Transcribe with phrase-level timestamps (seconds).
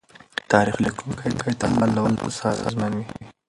[0.51, 3.05] تاریخ لیکونکی تل د حال له وخت څخه اغېزمن وي.